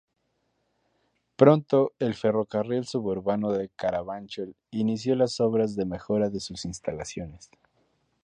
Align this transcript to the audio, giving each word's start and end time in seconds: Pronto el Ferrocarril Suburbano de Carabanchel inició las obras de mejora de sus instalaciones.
Pronto 1.35 1.91
el 1.99 2.15
Ferrocarril 2.15 2.87
Suburbano 2.87 3.51
de 3.51 3.69
Carabanchel 3.69 4.55
inició 4.71 5.15
las 5.15 5.39
obras 5.39 5.75
de 5.75 5.85
mejora 5.85 6.31
de 6.31 6.39
sus 6.39 6.65
instalaciones. 6.65 7.51